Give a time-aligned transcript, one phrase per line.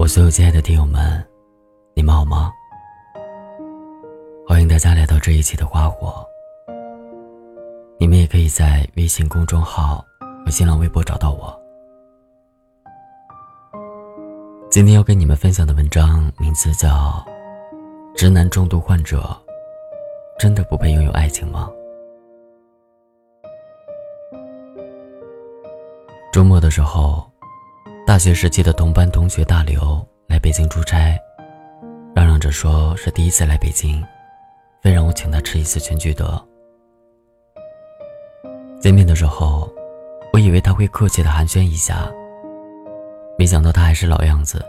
[0.00, 1.22] 我所有亲爱的听友们，
[1.92, 2.50] 你们好吗？
[4.48, 6.26] 欢迎大家来到这一期的花火。
[7.98, 10.02] 你们也可以在微信公众号
[10.42, 11.54] 和新浪微博找到我。
[14.70, 16.88] 今天要跟你们分享的文章名字叫
[18.16, 19.36] 《直男重度患者
[20.38, 21.70] 真的不配拥有爱情吗》。
[26.32, 27.22] 周末的时候。
[28.10, 31.16] 大学时期的同班同学大刘来北京出差，
[32.12, 34.04] 嚷嚷着说是第一次来北京，
[34.82, 36.44] 非让我请他吃一次全聚德。
[38.80, 39.72] 见面的时候，
[40.32, 42.10] 我以为他会客气的寒暄一下，
[43.38, 44.60] 没想到他还是老样子，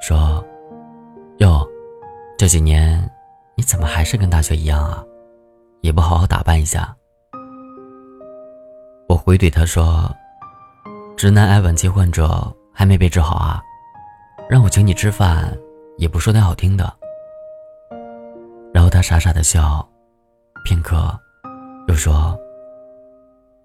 [0.00, 0.46] 说
[1.42, 1.66] ：“哟，
[2.38, 3.10] 这几年
[3.56, 5.04] 你怎么还是跟大学一样啊？
[5.80, 6.94] 也不好好打扮一下。”
[9.10, 10.08] 我回怼他说
[11.18, 12.48] ：“直男癌晚期患者。”
[12.78, 13.62] 还没被治好啊，
[14.50, 15.50] 让我请你吃饭，
[15.96, 16.92] 也不说点好听的。
[18.70, 19.88] 然后他傻傻的笑，
[20.62, 21.18] 片刻，
[21.88, 22.38] 又说：“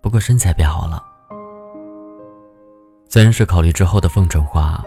[0.00, 1.02] 不过身材变好了。”
[3.10, 4.80] 虽然是考虑之后的奉承话，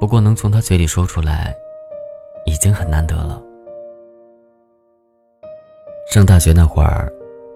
[0.00, 1.54] 不过能从他嘴里说出来，
[2.46, 3.38] 已经很难得了。
[6.10, 7.12] 上大学那会儿，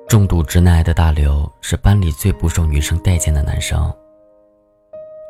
[0.07, 3.91] 重度直男癌的大刘是班里最不受女生待见的男生。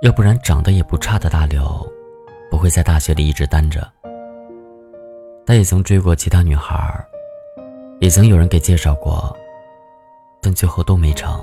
[0.02, 1.64] 要不然，长得也不差的大刘，
[2.50, 3.90] 不会在大学里一直单着。
[5.46, 7.02] 他也曾追过其他女孩，
[7.98, 9.34] 也曾有人给介绍过，
[10.42, 11.42] 但最后都没成。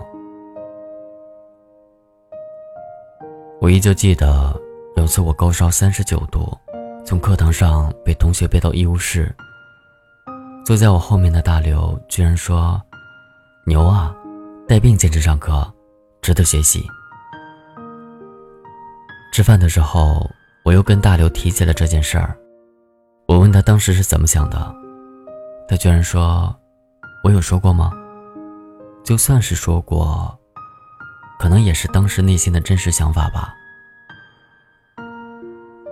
[3.60, 4.56] 我依旧记得，
[4.98, 6.56] 有次我高烧三十九度，
[7.04, 9.36] 从课堂上被同学背到医务室。
[10.64, 12.80] 坐在我后面的大刘居然说
[13.66, 14.16] ：“牛啊，
[14.68, 15.74] 带病坚持上课，
[16.22, 16.86] 值得学习。”
[19.34, 20.30] 吃饭的时候，
[20.62, 22.38] 我又跟大刘提起了这件事儿。
[23.28, 24.72] 我问他当时是怎么想的，
[25.68, 26.56] 他居然说
[27.26, 27.92] ：“我有说过吗？
[29.04, 30.40] 就算是说过，
[31.40, 33.52] 可能也是当时内心的真实想法吧。”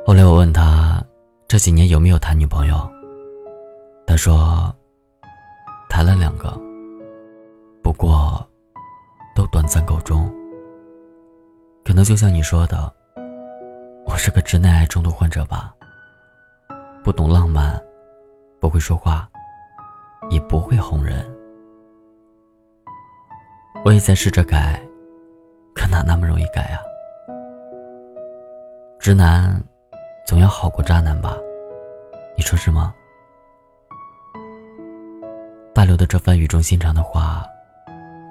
[0.05, 1.03] 后来我问他
[1.47, 2.87] 这几年有没有谈女朋友，
[4.05, 4.71] 他说
[5.89, 6.55] ：“谈了两个，
[7.81, 8.47] 不过
[9.35, 10.31] 都短暂告终。
[11.83, 12.93] 可能就像你说的。”
[14.11, 15.73] 我是个直男癌重度患者吧，
[17.01, 17.81] 不懂浪漫，
[18.59, 19.27] 不会说话，
[20.29, 21.25] 也不会哄人。
[23.85, 24.85] 我也在试着改，
[25.73, 26.81] 可哪那么容易改啊？
[28.99, 29.49] 直男
[30.27, 31.37] 总要好过渣男吧？
[32.35, 32.93] 你说是吗？
[35.73, 37.45] 大刘的这番语重心长的话，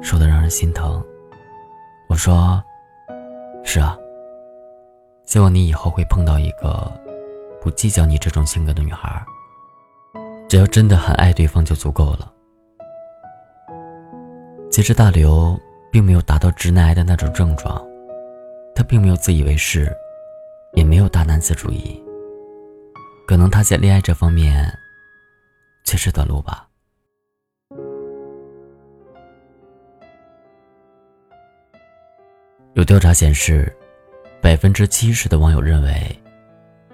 [0.03, 1.03] 说的让人心疼。
[2.07, 2.63] 我说，
[3.65, 3.97] 是啊。
[5.31, 6.93] 希望你以后会碰到一个
[7.61, 9.25] 不计较你这种性格的女孩。
[10.49, 12.33] 只要真的很爱对方就足够了。
[14.73, 15.57] 其实大刘
[15.93, 17.81] 并没有达到直男癌的那种症状，
[18.75, 19.97] 他并没有自以为是，
[20.75, 22.03] 也没有大男子主义。
[23.29, 24.69] 可能他在恋爱这方面
[25.85, 26.67] 确实短路吧。
[32.75, 33.73] 有调查显示。
[34.41, 36.19] 百分之七十的网友认为，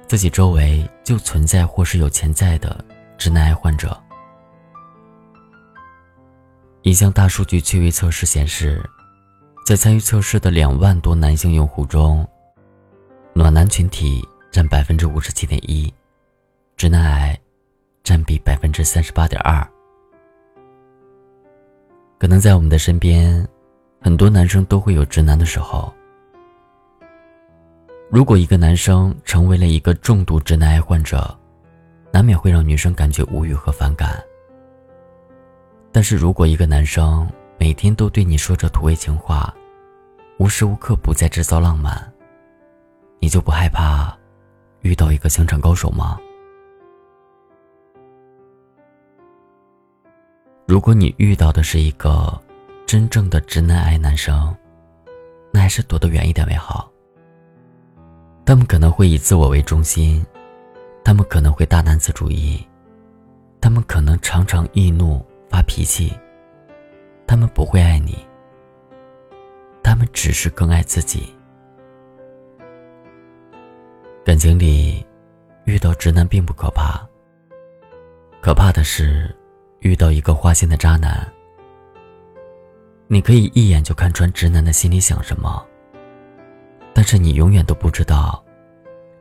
[0.08, 2.84] 自己周围就存在或是有潜在的
[3.16, 3.96] 直男癌患者。
[6.82, 8.84] 一项大数据趣味测试显示，
[9.64, 12.28] 在参与测试的两万多男性用户中，
[13.32, 15.92] 暖男群体占百分之五十七点一，
[16.76, 17.38] 直男癌
[18.02, 19.64] 占比百分之三十八点二。
[22.18, 23.46] 可能在我们的身边，
[24.00, 25.94] 很多男生都会有直男的时候。
[28.08, 31.36] 如果一个男生成为了一个重度直男癌患者，
[32.12, 34.22] 难免会让女生感觉无语和反感。
[35.90, 37.28] 但是如果一个男生
[37.58, 39.52] 每天都对你说着土味情话，
[40.38, 42.00] 无时无刻不在制造浪漫，
[43.18, 44.16] 你就不害怕
[44.82, 46.16] 遇到一个情场高手吗？
[50.64, 52.40] 如果你遇到的是一个
[52.86, 54.56] 真正的直男癌男生，
[55.52, 56.88] 那还是躲得远一点为好。
[58.46, 60.24] 他们可能会以自我为中心，
[61.02, 62.64] 他们可能会大男子主义，
[63.60, 65.20] 他们可能常常易怒
[65.50, 66.16] 发脾气，
[67.26, 68.24] 他们不会爱你，
[69.82, 71.34] 他们只是更爱自己。
[74.24, 75.04] 感情里
[75.64, 77.04] 遇到直男并不可怕，
[78.40, 79.34] 可怕的是
[79.80, 81.26] 遇到一个花心的渣男。
[83.08, 85.66] 你可以一眼就看穿直男的心里想什么。
[86.96, 88.42] 但是你永远都不知道，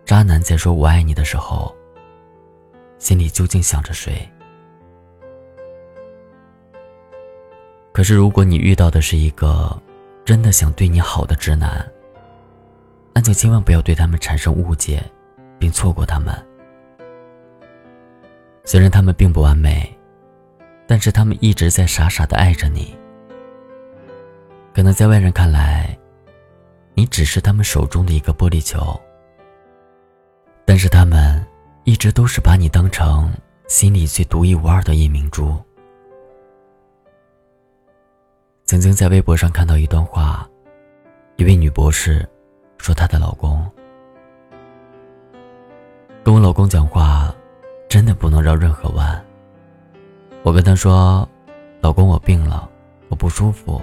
[0.05, 1.75] 渣男在说我爱你的时候，
[2.99, 4.25] 心里究竟想着谁？
[7.91, 9.77] 可是，如果你遇到的是一个
[10.23, 11.85] 真的想对你好的直男，
[13.13, 15.03] 那就千万不要对他们产生误解，
[15.59, 16.33] 并错过他们。
[18.63, 19.93] 虽然他们并不完美，
[20.87, 22.95] 但是他们一直在傻傻的爱着你。
[24.73, 25.97] 可能在外人看来，
[26.97, 28.99] 你只是他们手中的一个玻璃球，
[30.63, 31.45] 但是他们
[31.83, 33.29] 一直都是把你当成
[33.67, 35.53] 心里最独一无二的一明珠。
[38.63, 40.49] 曾经在微博上看到一段话，
[41.35, 42.27] 一位女博士
[42.77, 43.69] 说她的老公
[46.23, 47.35] 跟我老公讲话，
[47.89, 49.23] 真的不能绕任何弯。
[50.43, 51.27] 我跟他说
[51.81, 52.69] ：“老公，我病了，
[53.09, 53.81] 我不舒服。”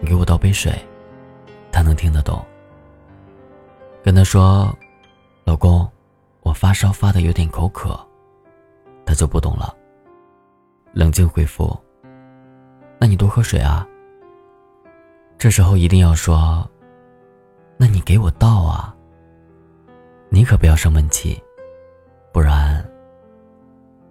[0.00, 0.74] 你给我倒杯水，
[1.74, 2.40] 他能听得懂。
[4.00, 4.72] 跟他说
[5.42, 5.90] ：“老公，
[6.42, 7.98] 我发烧发的有点口渴。”
[9.04, 9.74] 他就不懂了，
[10.92, 11.76] 冷静回复
[12.96, 13.84] ：“那你多喝水啊。”
[15.36, 16.64] 这时候一定要说
[17.76, 18.94] ：“那你给我倒啊。”
[20.30, 21.42] 你可不要生闷气，
[22.32, 22.88] 不然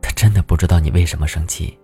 [0.01, 1.80] 他真的不知道你为什么生气。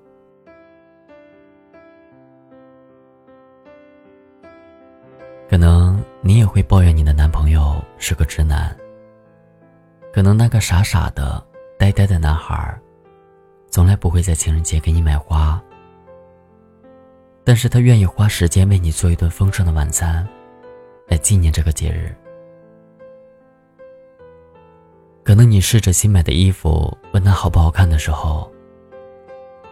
[5.50, 8.76] 可能你也会抱怨你的男朋友是个直男。
[10.14, 11.44] 可能那个傻傻的、
[11.78, 12.80] 呆呆的男孩，
[13.72, 15.60] 从来不会在情人节给你买花，
[17.44, 20.28] 但是他愿意花时间为你做一顿丰盛的晚餐，
[21.08, 22.16] 来纪念这个节日。
[25.24, 28.52] 可能你试着新买的衣服，问他好不好看的时候，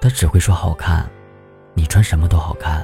[0.01, 1.07] 他只会说好看，
[1.75, 2.83] 你穿什么都好看。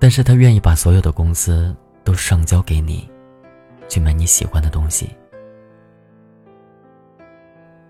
[0.00, 3.06] 但是他愿意把所有的工资都上交给你，
[3.86, 5.10] 去买你喜欢的东西。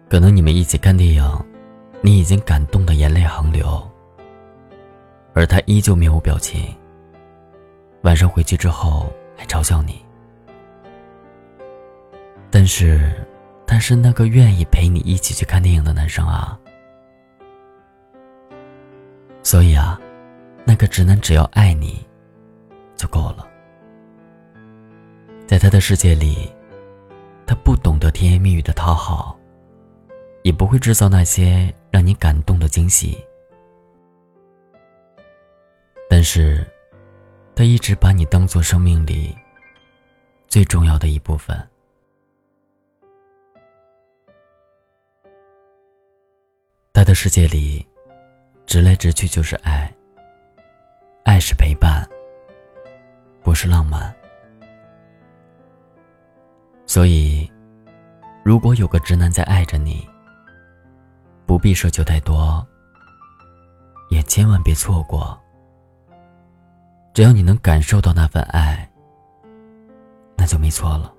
[0.08, 1.22] 可能你们一起看电影，
[2.02, 3.80] 你已经感动的眼泪横流，
[5.34, 6.74] 而他依旧面无表情。
[8.02, 10.04] 晚上回去之后还嘲笑你，
[12.50, 13.24] 但是
[13.68, 16.58] 他是那个愿意陪你一起去看电影的男生啊。
[19.44, 19.98] 所以啊。
[20.70, 22.06] 那个直男只要爱你，
[22.94, 23.44] 就够了。
[25.44, 26.48] 在他的世界里，
[27.44, 29.36] 他不懂得甜言蜜语的讨好，
[30.44, 33.18] 也不会制造那些让你感动的惊喜。
[36.08, 36.64] 但是，
[37.56, 39.36] 他一直把你当做生命里
[40.46, 41.68] 最重要的一部分。
[46.92, 47.84] 他的世界里，
[48.66, 49.92] 直来直去就是爱。
[51.24, 52.08] 爱是陪伴，
[53.42, 54.14] 不是浪漫。
[56.86, 57.50] 所以，
[58.44, 60.08] 如果有个直男在爱着你，
[61.46, 62.66] 不必奢求太多，
[64.10, 65.38] 也千万别错过。
[67.12, 68.90] 只要你能感受到那份爱，
[70.36, 71.12] 那就没错了。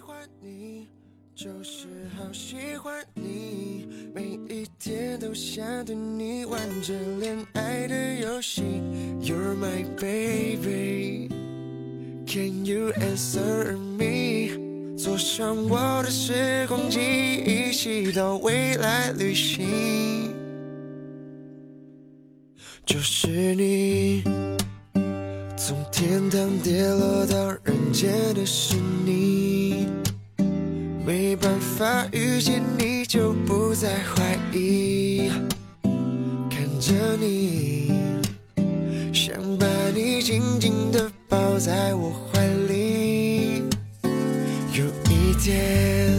[0.00, 0.88] 喜欢你
[1.34, 1.86] 就是
[2.16, 8.62] 好喜欢你，每一天都想对你玩着恋爱的游戏。
[9.20, 11.28] You're my baby,
[12.26, 14.96] can you answer me？
[14.96, 16.98] 坐上我的时光机，
[17.44, 20.34] 一起到未来旅行。
[22.86, 24.22] 就是你，
[25.58, 29.49] 从天堂跌落到人间的是你。
[31.10, 35.28] 没办法遇见你，就不再怀疑。
[36.48, 37.90] 看着你，
[39.12, 43.64] 想把你紧紧地抱在我怀里。
[44.72, 46.16] 有一天，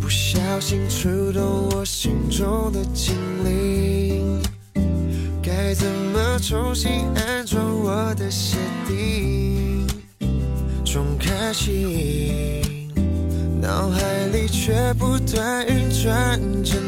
[0.00, 4.40] 不小心触动我心中的精灵，
[5.42, 9.88] 该怎么重新安装我的鞋底？
[10.84, 12.62] 重开启。
[13.66, 16.78] 脑海里却不断运转着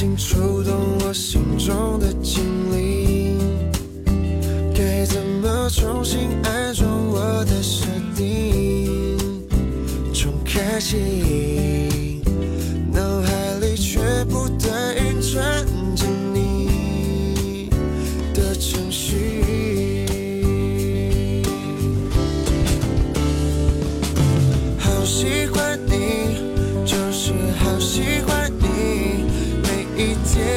[0.00, 0.99] 心触动。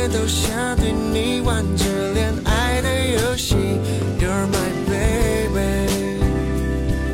[0.08, 3.56] 都想对你玩着恋爱的游戏。
[4.20, 6.20] You're my baby,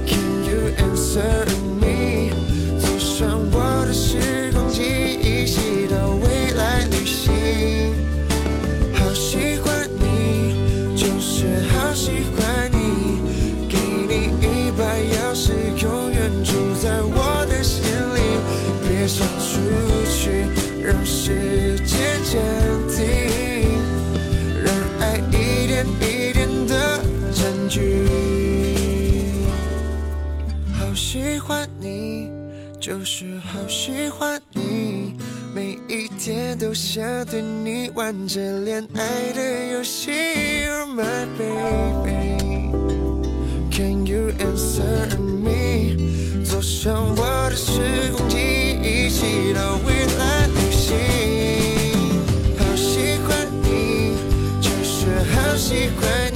[0.07, 1.45] can you answer
[1.79, 2.31] me？
[2.79, 4.81] 坐上我的时光机，
[5.21, 7.93] 一起到未来旅行。
[8.93, 12.68] 好喜欢你，就是好喜欢
[32.89, 35.13] 就是好喜欢你
[35.53, 40.09] 每一天都想对你玩着恋爱的游戏。
[40.71, 42.71] Oh my baby
[43.69, 48.37] can you answer me 坐上我的时光机
[48.81, 50.97] 一起到未来旅行
[52.57, 54.15] 好喜欢你
[54.59, 56.28] 就是好喜欢